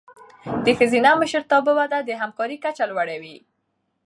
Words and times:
د 0.65 0.67
ښځینه 0.79 1.09
مشرتابه 1.21 1.71
وده 1.79 1.99
د 2.03 2.09
همکارۍ 2.21 2.57
کچه 2.63 2.83
لوړوي. 2.91 3.37